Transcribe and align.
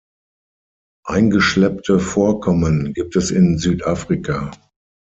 Eingeschleppte 1.05 1.99
Vorkommen 1.99 2.91
gibt 2.95 3.15
es 3.15 3.29
in 3.29 3.59
Südafrika. 3.59 4.49